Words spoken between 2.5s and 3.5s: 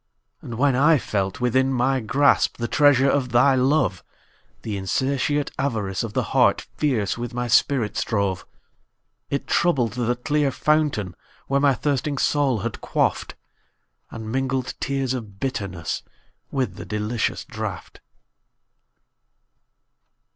The treasure of